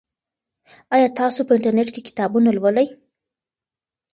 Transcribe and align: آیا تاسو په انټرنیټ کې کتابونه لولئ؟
آیا 0.95 1.07
تاسو 1.19 1.39
په 1.47 1.51
انټرنیټ 1.57 1.89
کې 1.93 2.01
کتابونه 2.07 2.49
لولئ؟ 2.57 2.87